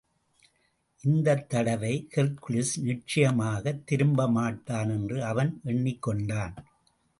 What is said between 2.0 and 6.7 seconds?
Hercules நிச்சயமாகத் திரும்ப மாட்டான் என்று அவன் எண்ணிக்கொண்டான்.